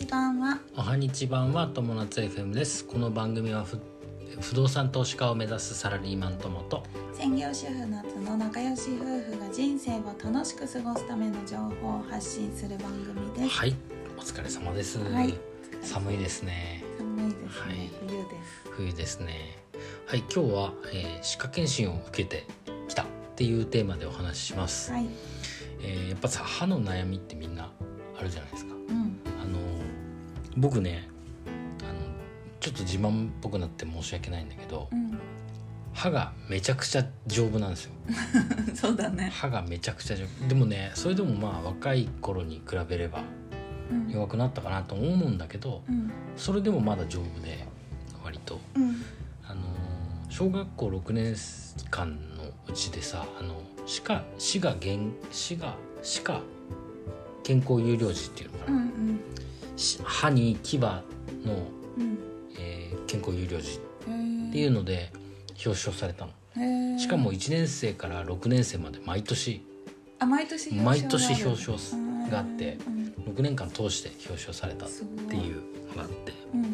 [0.00, 0.58] ち版は？
[0.78, 2.86] おはにち版は友達 FM です。
[2.86, 3.78] この番組はふ
[4.40, 6.82] 不動産投資家を目指すサラリーマン友と
[7.12, 13.48] 専業主婦夏の仲良し夫婦が人生を楽しく過ごすための情報を発信する番組です。
[13.50, 13.76] はい。
[14.16, 15.34] お疲れ様です、はい。
[15.82, 16.82] 寒いですね。
[16.96, 17.90] 寒いですね、はい。
[18.00, 18.70] 冬です。
[18.70, 19.58] 冬ですね。
[20.06, 20.20] はい。
[20.20, 22.46] 今日は、えー歯科検診を受けて
[22.88, 23.06] きたっ
[23.36, 25.06] ていうテーマでお話しします、はい。
[25.82, 27.70] えーやっぱさ歯の悩みってみんな
[28.18, 28.79] あるじゃないですか
[30.60, 31.08] 僕ね
[31.80, 31.98] あの
[32.60, 35.18] ちょっと自慢っぽくなって申し訳ないんだけどうん。
[35.92, 37.92] 歯がめちゃくちゃ丈夫なんですよ。
[38.76, 39.28] そうだね。
[39.34, 40.46] 歯がめちゃくちゃ丈夫。
[40.48, 43.24] でもねそれでもまあ若い頃に比べれば
[43.90, 44.08] うん。
[44.10, 46.10] 弱くなったかなと思うんだけどうん。
[46.36, 47.66] それでもまだ丈夫で
[48.22, 48.60] 割と。
[48.76, 49.02] うん。
[49.44, 49.62] あの
[50.28, 51.34] 小学校6年
[51.90, 55.00] 間のうちでさあの歯科歯が現
[55.32, 56.40] 歯が歯科
[57.42, 58.86] 健康有料児っていうのかうんうな、ん。
[58.86, 58.90] し
[60.04, 60.98] 歯に牙の、
[61.96, 62.18] うん。
[62.58, 65.10] えー健康有料児っていうので
[65.64, 66.98] 表彰されたの。
[66.98, 69.66] しかも1年生から6年生まで毎年。
[70.20, 71.76] あ毎年毎年表彰
[72.30, 76.64] があってうん6年間通して表彰されたっていうのがあって、うん。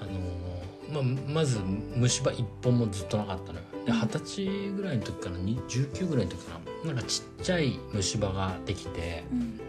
[0.00, 1.60] あのーまあ、まず
[1.94, 3.64] 虫歯一本もずっとなかったのよ。
[3.86, 4.00] でうん。
[4.00, 5.38] 二十歳ぐらいの時かな？
[5.38, 6.92] に19ぐらいの時かな？
[6.92, 9.60] なんかちっちゃい虫歯ができてうん。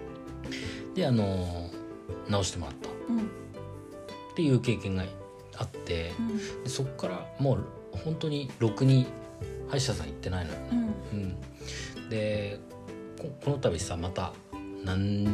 [0.96, 2.90] であのー治してもらった。
[2.90, 3.30] っうん。
[4.36, 5.04] ていう経験が
[5.58, 6.64] あってうん。
[6.64, 7.66] でそっからもう
[8.04, 9.08] 本当にろくに
[9.70, 10.60] 歯医者さん行ってないのよ。
[10.60, 10.68] ね、
[11.14, 11.38] うん。
[12.00, 12.60] うん、で
[13.20, 14.34] ここの度さまた
[14.84, 15.26] 何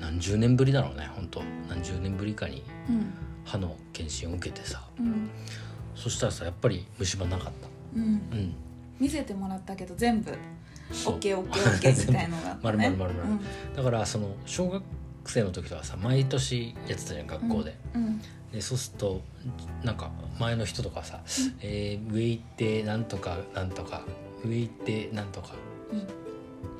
[0.00, 1.42] 何十年ぶりだろうね本当。
[1.68, 3.12] 何十年ぶりかにうん。
[3.44, 4.82] 歯の検診を受けてさ。
[4.98, 5.30] うん。
[5.94, 7.68] そしたらさやっぱり虫歯なかった。
[7.96, 8.02] うん。
[8.02, 8.54] うん。
[8.98, 10.32] 見せてもらったけど全部。
[10.92, 11.14] そう。
[11.14, 12.58] オッケーオッケーオッケーみたいのがね。
[12.62, 13.40] 丸々丸々。
[13.76, 14.82] だからその小学
[15.30, 18.20] 生の時とかさ毎年やってたじゃん学校で,、うん
[18.52, 19.22] でそうすると
[19.82, 21.20] なんか前の人とかさ
[21.60, 24.02] 「えー上行ってなんとかなんとか
[24.44, 25.54] 上行ってなんとか、
[25.92, 25.98] うん。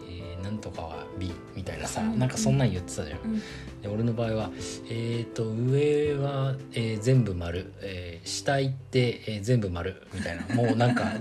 [0.08, 2.18] えーなんとかは B」みたいなさ、うん。
[2.18, 3.38] なんかそんなん言ってたじゃん、うん。
[3.82, 4.50] で俺の場合は
[4.88, 10.46] えっ、と上は、えー全部丸、えー下行って、えー全部丸みたいな。
[10.54, 11.12] もうなんか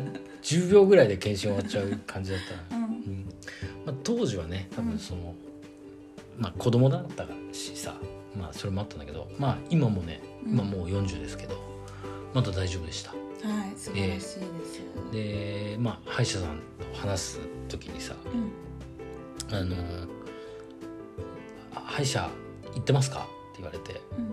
[0.44, 3.25] 10秒ぐらいで検診終わっちゃう感じだったうん。
[3.85, 5.34] まあ、当時はね多分その、
[6.38, 7.96] まあ子供だったしさ
[8.38, 10.51] まあそれもあったんだけどまあ今もねうん。
[10.53, 11.56] 今もう40ですけど、
[12.34, 13.12] まだ大丈夫でした。
[13.12, 13.16] は
[13.68, 14.40] い素晴らしいです。
[15.12, 16.57] でまあ歯医者さん
[16.94, 19.56] と話す時にさうん。
[19.57, 19.75] あの
[21.75, 22.29] あ歯医者
[22.73, 23.19] 行ってますか?」
[23.53, 24.25] って言われて「うん。
[24.25, 24.28] い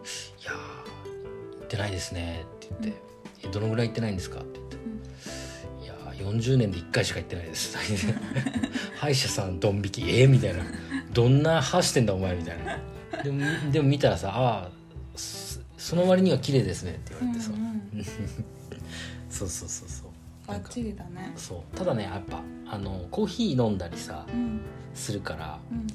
[0.44, 3.02] やー行ってないですね」って言って
[3.44, 4.76] 「えどのぐらい行ってないんですか?」って言って
[5.84, 7.76] 「いやー40年で1回しか行ってないです」
[8.96, 10.64] 歯医者さんドン引きえーみたいな
[11.12, 12.78] 「どんな歯してんだお前」みたいな。
[13.22, 13.40] でも
[13.70, 14.70] でも見たらさ「ああ
[15.16, 18.04] そその割には綺麗ですね」って言われてさ、うんうん。
[19.28, 20.50] そうそうそうそう。
[20.50, 21.32] なんかバッチリだね。
[21.36, 21.76] そう。
[21.76, 24.60] ただねやっぱあのコーヒー飲んだりさうん。
[24.94, 25.86] するからうん。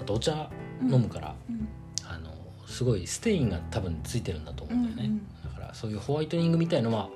[0.00, 0.50] あとお茶
[0.82, 1.68] 飲むから、うん。
[2.06, 2.30] あの
[2.66, 7.08] すごいステインが多分ついてるんだと思うんだよね、うんうんだからそういうホワイトニングみたいのは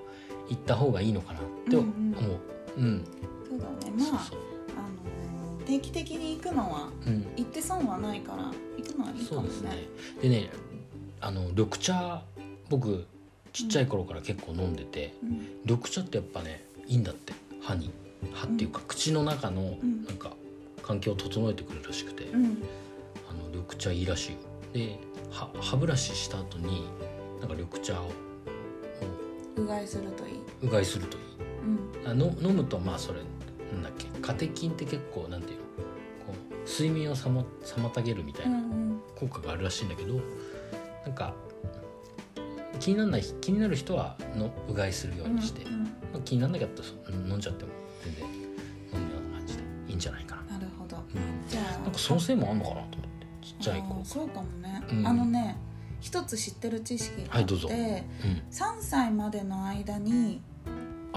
[0.49, 1.91] 行った方がいいのかなって思う
[2.79, 2.85] うん。
[2.85, 2.87] う。
[2.91, 3.05] ん、
[3.49, 4.11] そうだね。
[4.11, 4.48] まあ
[5.69, 7.27] 定期的に行くのはうん。
[7.37, 8.45] 行って損はないから
[8.79, 9.43] 行くのはいいかもね。
[9.43, 9.89] そうですね。
[10.23, 10.51] でね
[11.21, 12.23] あの緑茶
[12.71, 13.05] 僕
[13.53, 15.47] ちっちゃい頃から結構飲んでて、うん。
[15.67, 17.35] 緑茶ってやっぱねいいんだって。
[17.61, 17.91] 歯に。
[18.33, 20.05] 歯っていうか、口の中のうん。
[20.05, 20.33] なんか
[20.83, 22.63] 環境を整えてくれるらしくて、うん。
[23.31, 24.33] あの緑茶いいらしい。
[24.33, 24.39] よ
[24.73, 24.99] で
[25.31, 26.87] 歯歯ブラシした後に
[27.41, 28.11] なんか緑茶を
[29.57, 30.35] うがいするといい。
[30.63, 31.25] うがいするといい。
[32.05, 32.11] うん。
[32.11, 33.21] あの飲むとまあそれ
[33.73, 35.65] なんだっけカテキンって結構なんていうの
[36.27, 40.21] こう睡眠をさも妨げるみたいなうん効果があるらしいんだけど
[41.05, 41.35] なんか
[42.79, 47.71] 気にならない気になる人はのうがいするようにして、うんまあ、気にならなかったらそ飲んじゃっても
[48.05, 48.31] 全然飲
[48.93, 50.97] むような感じでいいんじゃないかな、なるほど。
[50.97, 54.05] うん、じゃあなんかそのせいもあんのかなと思ってちっちゃい子。
[54.05, 55.07] そうかもね、うん。
[55.07, 55.57] あのね
[56.01, 58.43] 一つ知ってる知識があって、はいどうん。
[58.51, 60.48] 3歳までの間にあ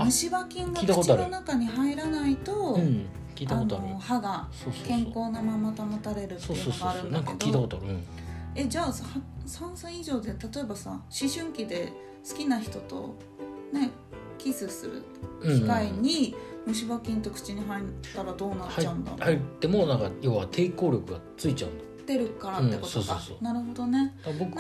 [0.06, 3.88] 虫歯菌が口の中に入らないと、うん聞いたことある。
[3.88, 4.48] の歯が
[4.86, 7.70] 健康なまま保たれるっていうのがあるんだけど。
[8.54, 9.06] えじゃあさ
[9.48, 11.92] 3歳以上で例えばさ思春期で
[12.28, 13.16] 好きな人と
[13.72, 13.90] ね
[14.38, 15.04] キスする
[15.42, 24.14] 機会に虫歯菌と口に入ったらどうなっ入ちゃうんだろう、入ってもなんか要は抵抗力がついちゃうんだ出るからってことか、なるほどね。
[24.38, 24.58] 僕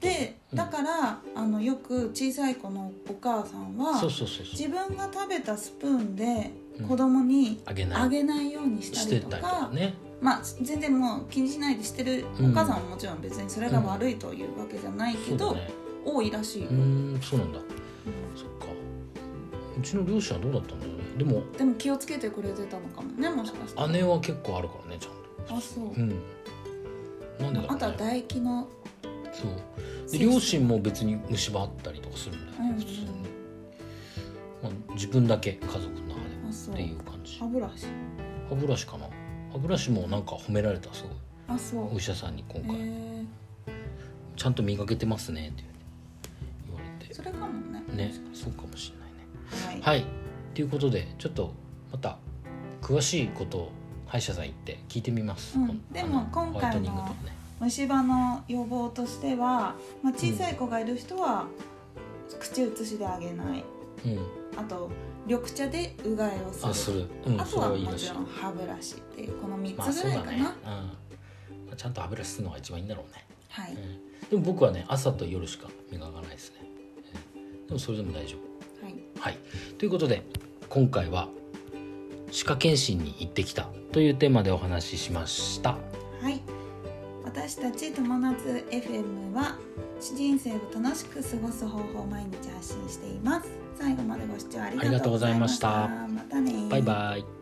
[0.00, 0.56] でうん。
[0.56, 6.86] だから、あのよく小さい子のお母さんは自分が食べたスプーンでうん。
[6.86, 8.02] 子供にあげない。
[8.02, 9.94] あげないようにしたりとかか、ね。
[10.20, 15.56] まあ全然もう気にしないでしてるお母さんはもちろん別にそれが悪いというわけじゃないけど、
[16.04, 17.58] 多いらしいよ、うーんそうなんだ。
[18.34, 18.66] そっか。
[19.78, 21.02] うちの両親はどうだったんだろうね。
[21.18, 26.08] でもでも気をつけてくれてたのかもねもしかしたら姉は結構あるからねちゃんあそう、とうん。
[26.08, 26.20] なんで
[27.38, 28.68] だろう、ね、あとは唾液の
[29.42, 30.10] そう。
[30.10, 33.06] で両親も別に虫歯あったりとかするんだよね、普通に、
[34.62, 37.38] まあ、自分だけ家族の中でっていう感じ。
[37.38, 37.86] 歯ブラシ。
[38.48, 39.06] 歯ブラシかな。
[39.52, 41.12] 歯ブラシもなんか褒められたすごい。
[41.48, 41.94] あそう。
[41.94, 43.24] お医者さんに今へ回、え
[44.36, 45.64] ちゃんと磨けてますねって
[46.66, 47.14] 言われて。
[47.14, 47.82] それかもね。
[47.94, 49.82] ねそうかもしれないね。
[49.82, 50.06] はい、はい。
[50.54, 51.52] ということでちょっと
[51.92, 52.18] また
[52.82, 53.72] 詳しいことを
[54.06, 55.82] 歯医者さん行って聞いてみます、うん。
[55.92, 61.46] でも今回のホワイトニングとかね虫歯の予防としては、まあ、小さい子がいる人は
[62.38, 63.64] 口移しであげない。
[64.04, 64.58] うん。
[64.58, 64.90] あと
[65.26, 66.70] 緑茶でうがいをする。
[66.70, 67.06] あする。
[67.26, 70.54] うんあとはもちろん歯ブラシっていうこの3まあつぐらいかな、ま
[71.72, 76.56] あ、ちゃんと歯ブラシするのが一番いいんだろうね、はい、うん、でも僕はね朝と夜しか磨かないですね、
[77.34, 77.66] うん。
[77.66, 78.84] でもそれでも大丈夫。
[78.84, 79.38] はい、はい、
[79.76, 80.22] ということで
[80.68, 81.28] 今回は
[82.30, 85.76] 歯科検診に行ってきたというテーマでお話ししました。
[86.20, 86.40] はい、
[87.40, 89.56] 私たち友達 FM は
[90.00, 93.48] 人生を楽しく過ごす方法を毎日発信しています。
[93.78, 95.84] 最後までご視聴ありがとうございました。
[95.84, 96.18] ありがとうございました。
[96.18, 97.37] またねバイバイ